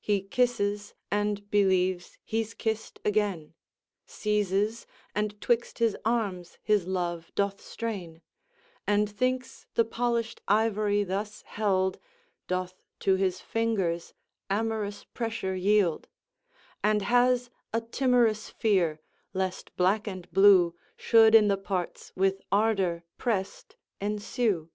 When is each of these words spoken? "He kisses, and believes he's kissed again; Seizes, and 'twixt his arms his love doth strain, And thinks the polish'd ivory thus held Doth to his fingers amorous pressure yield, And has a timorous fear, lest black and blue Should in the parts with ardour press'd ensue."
"He 0.00 0.22
kisses, 0.22 0.94
and 1.10 1.50
believes 1.50 2.16
he's 2.24 2.54
kissed 2.54 2.98
again; 3.04 3.52
Seizes, 4.06 4.86
and 5.14 5.38
'twixt 5.38 5.80
his 5.80 5.94
arms 6.02 6.56
his 6.62 6.86
love 6.86 7.30
doth 7.34 7.60
strain, 7.60 8.22
And 8.86 9.06
thinks 9.10 9.66
the 9.74 9.84
polish'd 9.84 10.40
ivory 10.48 11.04
thus 11.04 11.42
held 11.42 11.98
Doth 12.46 12.80
to 13.00 13.16
his 13.16 13.40
fingers 13.42 14.14
amorous 14.48 15.04
pressure 15.04 15.54
yield, 15.54 16.08
And 16.82 17.02
has 17.02 17.50
a 17.70 17.82
timorous 17.82 18.48
fear, 18.48 18.98
lest 19.34 19.76
black 19.76 20.06
and 20.06 20.26
blue 20.30 20.74
Should 20.96 21.34
in 21.34 21.48
the 21.48 21.58
parts 21.58 22.12
with 22.16 22.40
ardour 22.50 23.04
press'd 23.18 23.76
ensue." 24.00 24.70